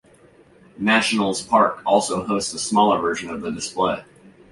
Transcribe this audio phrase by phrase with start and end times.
[0.79, 4.03] Nationals Park also hosts a smaller version of the display.